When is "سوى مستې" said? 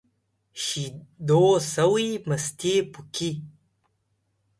1.75-2.73